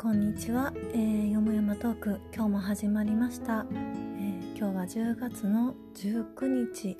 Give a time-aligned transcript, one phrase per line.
[0.00, 6.96] こんにちは、えー、よもやまトーク今日も始まりました、えー、今日は10月の19日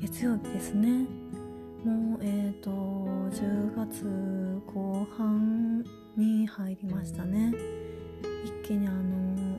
[0.00, 1.04] 月曜日ですね。
[1.84, 5.84] もうえっ、ー、と10月後半
[6.16, 7.52] に入りましたね。
[8.44, 9.58] 一気にあの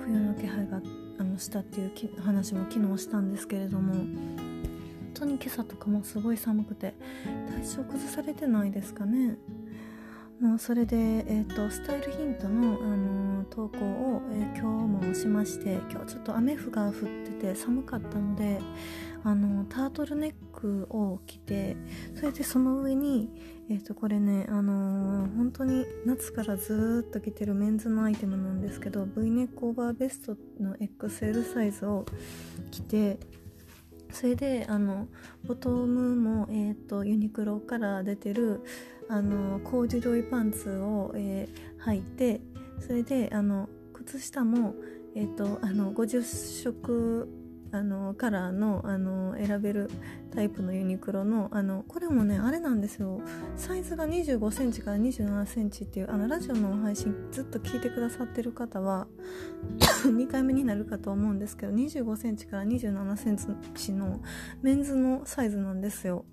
[0.00, 0.80] 冬の気配が
[1.18, 4.06] あのしたっていう話も昨日したんですけれども本
[5.12, 6.94] 当に今朝とかもすごい寒くて
[7.50, 9.36] 体調崩されてないですかね。
[10.58, 18.58] それで、えーと、スタイルヒントの、あの投稿を、えー、今日もしまして今日ちょっと雨が降ってて寒かったので
[19.22, 21.76] あのタートルネックを着て
[22.16, 23.30] それでその上に、
[23.70, 32.04] えー、とこれね、あのー、本当に夏からずっと着てるメンズのアイテムなんですけど V ネックオーバーベストの XL サイズを
[32.70, 33.18] 着て
[34.10, 35.08] それであの
[35.46, 38.62] ボトムも、えーと、ユニクロから出てる
[39.08, 42.40] あのコーデュロイパンツを、えー、履いて
[42.80, 44.74] それであの靴下も、
[45.14, 47.28] えーと、あの50色
[47.72, 49.90] あのカラーのあの選べる
[50.32, 53.20] タイプのユニクロのあのこれもねあれなんですよ。
[53.56, 59.08] サイズが2 5センチから2 7センチっていうあのラジオの配信ずっと聞いてくださってる方は
[60.06, 63.36] 2回目になるかと思うんですけど2 5センチから2 7セン
[63.74, 64.20] チの
[64.62, 66.24] メンズのサイズなんですよ。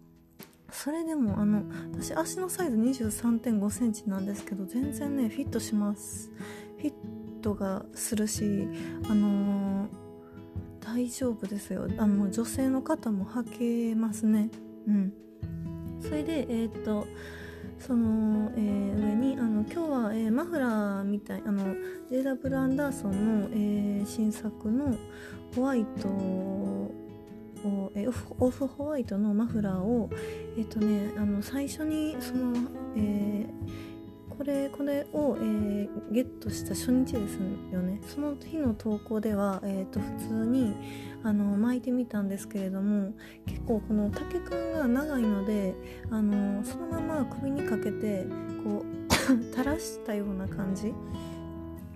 [0.71, 6.31] それでもあの私足のサイズ2 3 5センチなんですけど全然ねフィットします。
[6.77, 6.93] フィッ
[7.41, 8.67] トがするし
[9.09, 10.01] あのー
[10.93, 11.87] 大丈夫ですよ。
[11.97, 14.49] あの女性の方も履けますね。
[14.87, 15.13] うん。
[16.01, 17.07] それでえっ、と
[17.79, 21.75] その、えー、上にあの今日は、えー、マフラーみたいあの
[22.11, 24.97] JW アンダーソンの、えー、新作の
[25.55, 26.09] ホワイト
[27.67, 30.09] を、え、オフホワイトのマフラーを
[30.57, 32.53] えっ、とねあの最初にその、
[32.95, 33.91] えー
[34.41, 37.37] これこれを、えー、ゲットした初日です
[37.71, 38.01] よね。
[38.07, 40.73] その日の投稿では、えーと、普通に
[41.21, 43.13] あの巻いてみたんですけれども
[43.45, 45.75] 結構この丈感が長いので
[46.09, 48.25] あのそのまま首にかけて
[48.63, 49.11] こう
[49.53, 50.91] 垂らしたような感じ。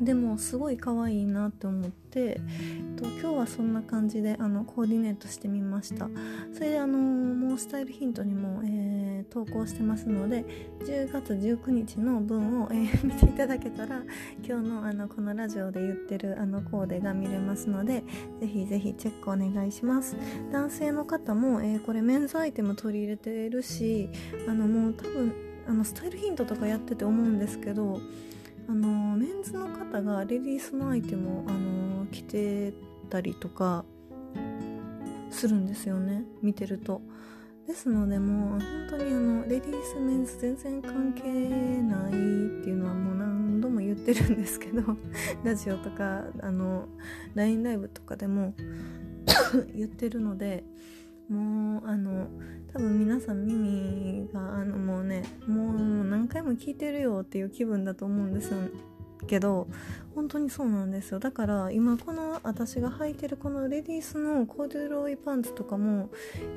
[0.01, 2.41] でもすごい可愛いなって思って、
[2.97, 6.09] と、今日はそんな感じであのコーディネートしてみました。
[6.53, 10.45] それであのもうスタイルヒントにも、えー、投稿してますので
[10.81, 14.01] 10月19日の分を、えー、見ていただけたら
[14.43, 18.03] 今日のあのこのラジオで言ってるあのコーデが見れますので
[18.39, 20.17] ぜひぜひチェックお願いします。
[20.51, 24.09] 男性の方も、えー、これメンズアイテム取り入れてるし
[24.47, 25.33] あのもう多分
[25.67, 27.99] あのスタイルヒントとかやってて思うんですけど
[28.67, 32.73] あのメンズの方がレディースのアイテムをあの着て
[33.09, 33.85] たりとか
[35.29, 36.23] するんですよね。
[36.41, 37.01] 見てると。
[37.67, 38.61] ですのでもう本
[38.91, 44.83] 当にあのレディースメンズ全然関係ないっていうのはもう何度も言ってるんですけど
[45.43, 46.87] ラジオとかあの
[47.33, 48.53] LINE ライブとかでも
[49.75, 50.63] 言ってるので
[51.29, 52.27] もうあの
[52.71, 58.59] 多分皆さん耳があのもうねもう何回も聞いてるよっていう気分だと思うんですよ。
[59.27, 59.67] けど
[60.13, 61.19] 本当にそうなんですよ。
[61.19, 66.09] だから今この私が履いてるこのレディースのコーデュロイパンツとかも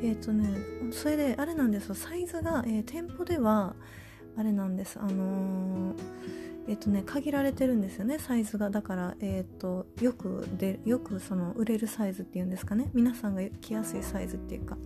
[0.02, 0.48] えっ、ー、とね
[0.90, 1.94] それであれなんですよ。
[1.94, 3.74] サイズが、えー、店舗では
[4.36, 4.98] あれなんです。
[5.00, 8.70] あのーえっとね限られてるんですよねサイズが。
[8.70, 12.90] だからえっとよくでよくその売れるサイズっていうんですかね。
[12.94, 14.76] 皆さんが着やすいサイズっていうか。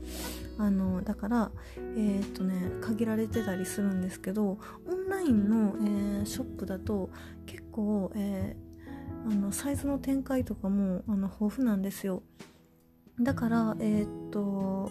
[0.59, 1.51] あのだから
[1.97, 5.75] えっとね限られてたりするんですけどオンラインの、
[6.23, 7.11] え、ショップだと
[7.47, 8.55] 結構、え、
[9.29, 12.23] あのサイズの展開とかもあの豊富なんですよ。
[13.21, 14.91] だからえっと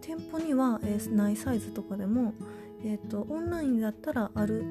[0.00, 2.34] 店舗には、え、ないサイズとかでも
[2.84, 4.64] えーと、オンラインだったらある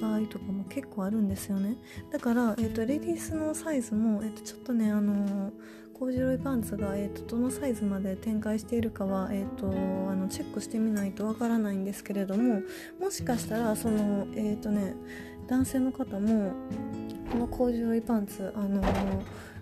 [0.00, 1.76] 場合とかも結構あるんですよね。
[2.10, 5.52] だから、えーと、レディースのサイズも、えーと、ちょっとねあのー、
[5.98, 9.68] コージロイパンツが、えー、とどのサイズまで展開しているかは、えー、と
[10.10, 12.60] あのチェックしてみないとわからないんですけれども
[13.00, 14.94] もしかしたらそのえっ、ー、とね
[15.48, 16.52] 男性の方も
[17.32, 18.82] このコージュロイパンツあの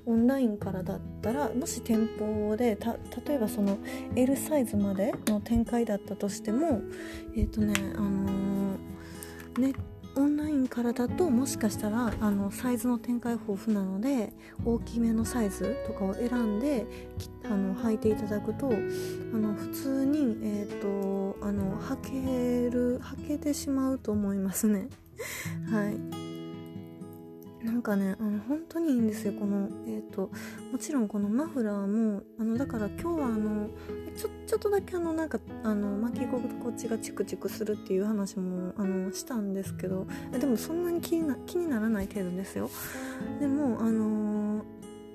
[0.06, 2.76] オンラインからだったらもし店舗で
[3.26, 3.78] 例えばその
[4.16, 6.82] L サイズまでの展開だったとしても
[7.36, 9.72] えっ、ー、とねあのー、ね
[10.16, 14.32] オンラインからだともしかしたらあのサイズの展開豊富なので
[14.64, 16.86] 大きめのサイズとかを選んで
[17.44, 18.70] あの履いていただくとあ
[19.36, 24.88] の普通に、えーと、あの履ける履けてしまうと思いますね。
[25.70, 26.23] はい
[27.64, 29.32] なんかねあの本当にいいんですよ。
[29.32, 30.30] このえっ、ー、と
[30.70, 33.68] もちろんこのマフラーもあのだから今日はあの
[34.14, 42.70] ちょちょっとだけあのなんかあの巻き心地がチクチクするっていう話もあのしたんですけどでもそんなに気にな気にならない程度ですよ。
[43.40, 44.62] でもあの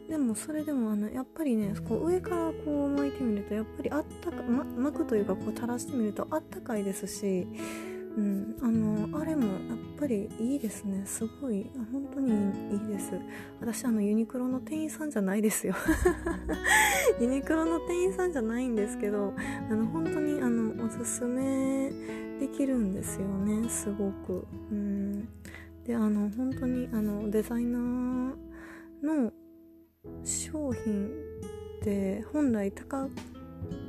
[0.09, 7.47] でもそれでもあのやっぱりねこう上からこう巻いてみるとやっぱりあったか、ま、巻くというかこう垂らしてみるとあったかいですし
[8.19, 11.03] うん、あのあれもやっぱりいいですね。
[11.05, 11.71] すごい。
[11.91, 13.13] 本当にいいです。
[13.61, 15.73] 私あのユニクロの店員さんじゃないですよ。
[17.21, 19.33] ユニクロの店員さんじゃないんですけど
[19.69, 21.91] あの本当にあのおすすめ
[22.41, 23.69] できるんですよね。
[23.69, 24.45] すごく。
[24.69, 25.29] うん。
[25.85, 28.35] であの本当にあのデザイナー
[29.01, 29.31] の
[30.25, 31.07] 商品
[31.79, 33.07] って本来高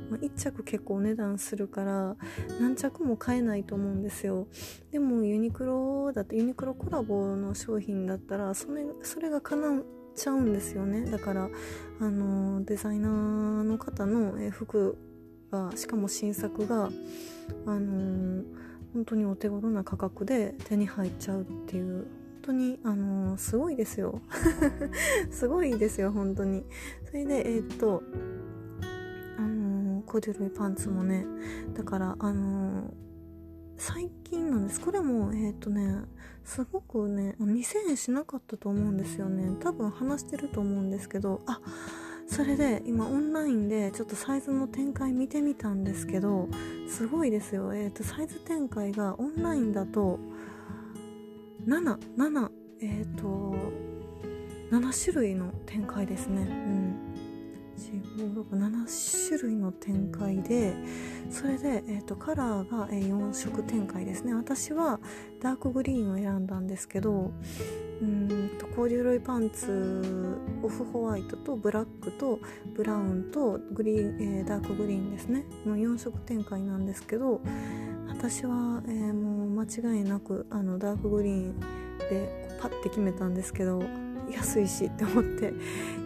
[0.09, 2.15] ま、1着結構お値段するから
[2.59, 4.47] 何着も買えないと思うんですよ。
[4.91, 9.83] でもユニクロだってユニクロコラボの商品だったらそれそれが叶っ
[10.15, 11.09] ちゃうんですよね。
[11.09, 11.49] だから
[11.99, 13.11] あのデザイナー
[13.63, 14.97] の方の服
[15.51, 16.89] がしかも新作が
[17.65, 18.43] あの
[18.93, 22.07] 本当にお手頃な価格で手に入っちゃうっていう
[22.41, 24.19] 本当にあのすごいですよ。
[25.29, 26.65] すごいですよ本当に。
[27.05, 28.03] それでえー、っと
[30.11, 31.25] コデュロイパンツもね。
[31.73, 32.83] だからあのー、
[33.77, 34.81] 最近なんです。
[34.81, 36.03] これもえっ、ー、とね
[36.43, 39.55] すごくね2000円しなかったと思うんですよね。
[39.61, 41.61] 多分話してると思うんですけどあ
[42.27, 46.49] それで今オンラインでちょっとサイズの展開見てみたんですけど
[46.89, 47.73] すごいですよ。
[47.73, 50.19] えっ、ー、とサイズ展開がオンラインだと
[51.65, 52.49] 77
[52.81, 53.55] えっ、と
[54.71, 56.41] 7種類の展開ですね。
[56.41, 57.10] うん。
[57.81, 60.73] 7種類の展開で
[61.29, 64.33] それで、えーと、カラーが、4色展開ですね。
[64.33, 64.99] 私は
[65.41, 67.31] ダークグリーンを選んだんですけど
[68.01, 72.39] うんとコーデュロイパンツオフホワイトとブラックと
[72.73, 75.45] ブラウンとグリーン、えー、ダークグリーンですね。
[75.65, 77.41] の4色展開なんですけど
[78.07, 81.59] 私は、えー、もう間違いなくあのダークグリーン
[82.09, 83.81] でパッて決めたんですけど
[84.33, 85.53] 安いしって思って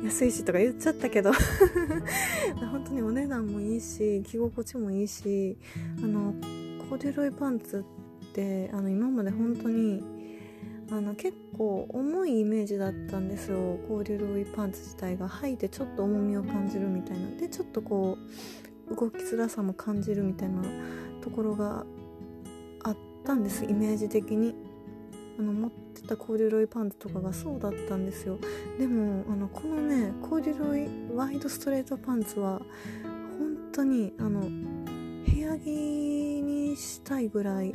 [0.04, 1.32] 安いしとか言っちゃったけど
[2.72, 5.58] 本当にお値段もいいし着心地もいいし
[6.04, 6.34] あの
[6.90, 7.84] コーデュロイパンツ
[8.30, 10.04] ってあの今まで本当に
[10.92, 13.80] あの結構重いイメージだったんですよ。
[13.88, 15.28] コーデュロイパンツ自体が。
[15.28, 17.28] 履いてちょっと重みを感じるみたいな。
[17.38, 18.18] でちょっとこ
[18.92, 20.62] う動きづらさも感じるみたいな
[21.22, 21.86] ところが
[22.84, 24.54] あったんですイメージ的に。
[25.38, 28.38] あの持ってたコーデュロイパンツとかがそうだったんですよ。
[28.80, 32.62] でもあのこのねコーデュロイワイドストレートパンツは
[33.38, 37.74] 本当にあの部屋着にしたいぐらい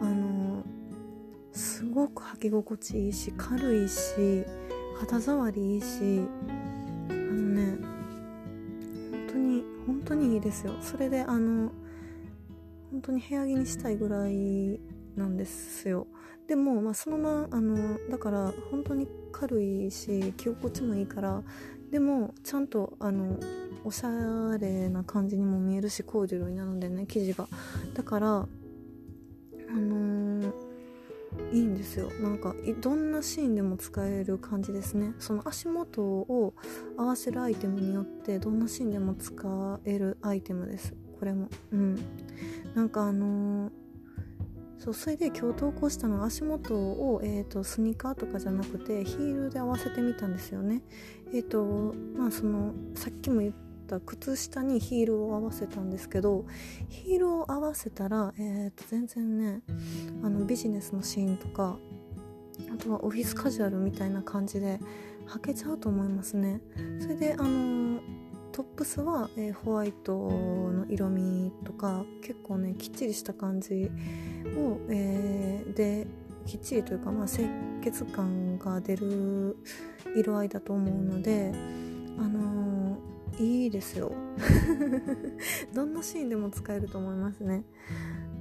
[0.00, 0.62] あの
[1.52, 4.44] すごく履き心地いいし軽いし
[4.98, 5.86] 肌触りいいし
[7.08, 7.78] あのね
[9.10, 10.74] 本当に本当にいいですよ。
[10.80, 11.72] それであの
[12.92, 14.78] 本当に部屋着にしたいぐらい
[15.16, 16.06] なんですよ。
[16.46, 21.42] でも、まあ、そのままあのだから本当に軽いし着心地もいいから
[21.90, 23.38] でもちゃんとあの
[23.84, 27.48] おしゃれな感じにも見えるしコーデュロイなのでね生地が。
[27.94, 30.52] だからあのー、
[31.52, 32.10] いいんですよ。
[32.20, 35.14] なんかどんなシーンでも使える感じですね。
[35.18, 36.54] その足元を
[36.96, 40.94] 合わせるアイテムによってどんなシーンでも使えるアイテムです。
[41.18, 41.48] これも。
[41.72, 41.98] うん。
[42.74, 43.83] なんかあのー
[44.84, 50.82] そうそれで今日投稿したのは足元を、えーと、スニーカーとかじゃなくてヒールで合わせてみたんですよね。
[51.32, 53.54] えっ、ー、とまあそのさっきも言っ
[53.88, 56.44] た靴下にヒールを合わせたんですけど
[56.90, 59.62] ヒールを合わせたら、えー、と全然ね
[60.22, 61.78] あのビジネスのシーンとか
[62.70, 64.80] あとはオフィスカジュアルみたいな感じで
[65.28, 66.60] 履けちゃうと思いますね。
[67.00, 68.23] それであのー
[68.54, 73.90] トップスは、えー、ホワイトの色味とか結構ねきっちりした感じ
[74.56, 76.06] を、えー、で
[76.46, 77.48] きっちりというか、まあ、清
[77.82, 79.56] 潔感が出る
[80.14, 81.50] 色合いだと思うので
[82.16, 84.12] あのー、いいですよ。
[85.74, 87.64] どんなシーンでも使えると思いますね。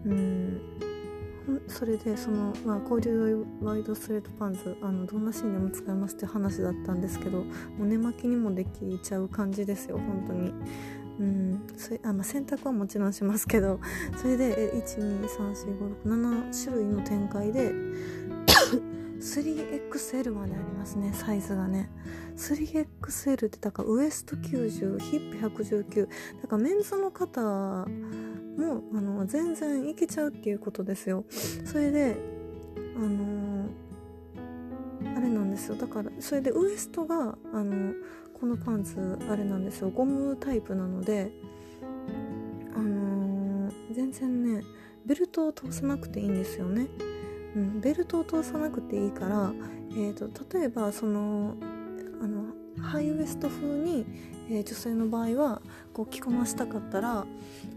[0.06, 0.93] うん。
[1.68, 7.46] それでその、まあ、コーデュワイドストレートパンツあのどんなシーンでも使えますって話だったんですけども
[7.82, 10.54] う寝巻きにもできちゃう感じですよ本当に。
[11.20, 13.80] うんそれあまあ、洗濯はもちろんしますけど
[14.18, 14.74] それで
[16.04, 17.72] 1234567種類の展開で
[19.22, 21.92] 3XL までありますねサイズがね
[22.36, 26.08] 3XL ってだからウエスト90ヒップ119
[26.42, 27.88] だからメンズの方
[28.58, 31.26] もうあの全然いけちゃうっていうことですよ。
[31.66, 32.18] それで
[32.96, 33.70] あの
[35.16, 35.76] あれなんですよ。
[35.76, 37.94] だからそれでウエストがあの
[38.40, 39.90] このパンツあれなんですよ。
[39.90, 41.32] ゴムタイプなので
[42.76, 44.64] あのー、全然ね
[45.06, 46.88] ベルトを通さなくていいんですよね、
[47.56, 49.52] うん、ベルトを通さなくていいから、
[49.92, 51.56] えーと、例えばその
[52.84, 54.06] ハイウエスト風に、
[54.50, 55.62] えー、女性の場合は
[55.94, 57.26] こう着こなしたかったら、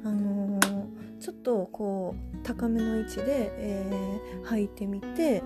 [0.04, 5.42] あのー、ちょっとこう高めの位置で、えー、履いてみて、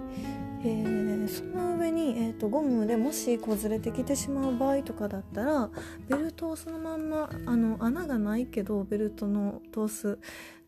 [0.63, 5.71] えー、その上に、えーと、ゴムでもしこうずれてきてしまう場合とかだったら
[6.09, 10.19] ベルトをそのまんまあの穴がないけどベルトの通す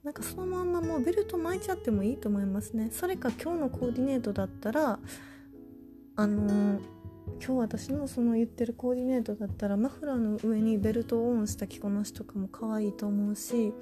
[0.03, 2.89] なんかそのまんまもうベルト巻いちゃってもいいと思いますね。
[2.91, 4.99] それか今日のコーディネートだったら
[6.17, 6.81] あのー、
[7.45, 13.73] 今日私のその言ってるコーディネートだったらマフラーの上にベルトをオンした着こなしとかも可愛いと思うし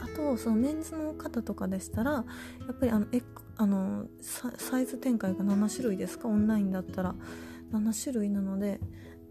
[0.00, 2.24] あとそのメンズの方とかでしたらや
[2.72, 3.06] っぱりあの
[3.56, 6.28] あのサイズ展開が7種類ですか？
[6.28, 7.14] オンラインだったら
[7.72, 8.80] 7種類なので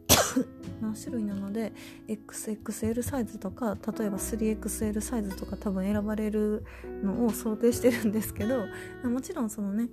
[0.82, 1.74] 7種類なので
[2.08, 6.64] XXL サイズとか例えば 3XL サイズとか多分選ばれる
[7.04, 8.66] のを想定してるんですけど
[9.04, 9.90] もちろんそのね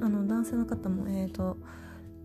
[0.00, 1.56] あの男性の方もえっ、ー、と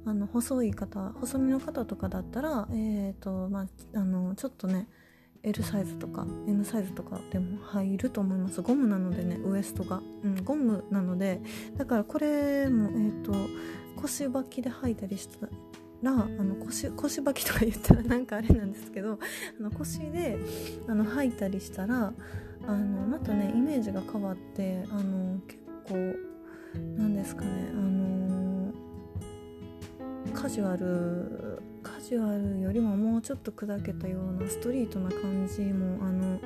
[0.06, 4.88] あの細い方細身の方とかだったらえっ、ー、とまああのちょっとね
[5.44, 8.62] L サイズとか M サイズとかでも入ると思います。
[8.62, 11.42] ゴムなのでねウエストが、うん、ゴムなので
[11.78, 13.34] だからこれもえっ、ー、と
[14.02, 15.48] 腰履きで履いたりした
[16.02, 19.20] らあの腰腰履きとか言ったら なんかあれなんですけど
[19.60, 20.38] あの腰で
[20.88, 22.14] あの履いたりしたら
[22.68, 25.96] あのまたねイメージが変わってあの結構
[26.98, 28.33] なんですかねあの
[30.34, 36.40] カジュアルカジュアルよりももうちょっと砕けたようなストリートな感じもあの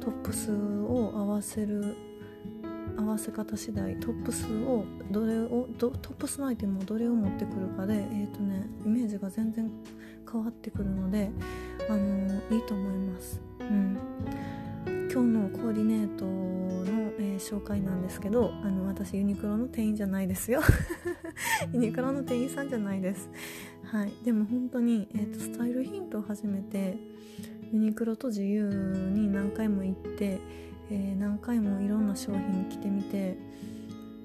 [0.00, 1.96] トップスを合わせる
[2.96, 9.70] 合わせ方次第トップスをどれをトップスのアイテムをどれを持ってくるかでえっ、ー、とねイメージが全然
[10.30, 11.30] 変わってくるので
[11.88, 13.40] あのいいと思います。
[13.60, 13.98] うん
[15.12, 20.62] 今日のコーディネートの、えー、紹介なんですけどあの私ユニクロの店員じゃないですよ
[21.72, 23.28] ユニクロの店員さんじゃないです。
[23.84, 24.12] はい。
[24.24, 26.96] でも本当に、えーと、スタイルヒントを始めて
[27.72, 28.68] ユニクロと自由
[29.14, 30.38] に何回も行って、
[30.90, 33.36] えー、何回もいろんな商品着てみて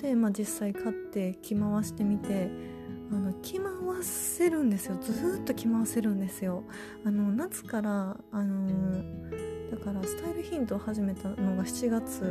[0.02, 2.50] で、まあ、実際買って着回してみて
[3.12, 3.68] あの着回
[4.02, 4.98] せるんですよ。
[5.02, 6.64] ずっと着回せるんですよ。
[7.06, 12.22] あの夏からあのーだからスタイルヒントを始めたのが7月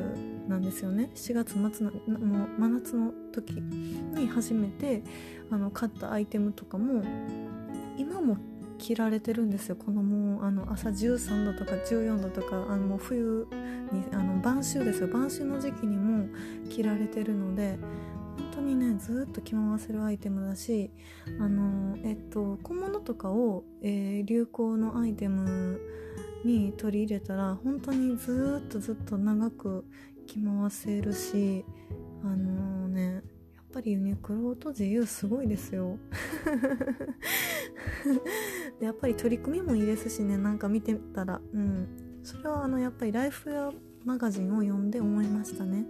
[0.48, 1.10] なんですよね。
[1.14, 5.02] 7月末の真夏の時に初めて
[5.50, 7.02] あの買ったアイテムとかも
[7.98, 8.38] 今も
[8.78, 9.76] 着られてるんですよ。
[9.76, 13.46] このもうあの朝13度とか14度とかあの冬
[13.92, 15.08] にあの晩秋ですよ。
[15.08, 16.28] 晩秋の時期にも
[16.70, 17.78] 着られてるので
[18.38, 20.90] 本当にねずっと着回せるアイテムだし
[21.40, 25.80] あのえっと小物とかを、えー、流行のアイテム
[26.44, 29.84] に取り入れたら本当にずっとずっと長く
[30.26, 31.64] 着回せるし
[32.22, 33.22] あのー、ねやっ
[33.72, 35.98] ぱりユニクロと自由すごいですよ。
[38.80, 41.40] でやっぱり取り組みもいいですしねなんか見てたら。
[41.52, 41.86] うん。
[42.22, 43.70] それはあのやっぱりライフや
[44.04, 45.86] マガジンを読んで思いましたね。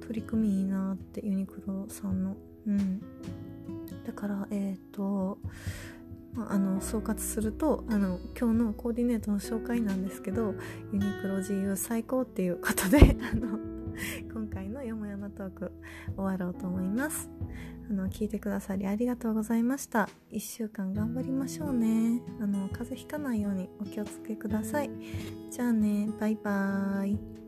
[0.00, 2.36] 取り組みいいなってユニクロさんの。
[2.66, 3.00] うん。
[4.04, 5.38] だからえっ、ー、と
[6.36, 10.54] あの総括するとあの今日のコーディネートの紹介なんですけど
[10.92, 13.58] ユニクロ GU 最高っていうことで あの
[14.32, 15.72] 今回のよもやまトーク
[16.16, 17.30] 終わろうと思います。
[17.90, 20.08] あの聞いてくださりありがとうございました。
[20.30, 22.22] 1週間頑張りましょうね。
[22.40, 24.90] あの風邪ひかないようにお気をつけください。
[25.50, 27.41] じゃあねバイバーイ。